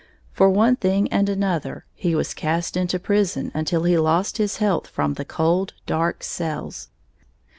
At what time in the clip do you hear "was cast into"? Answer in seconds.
2.15-2.97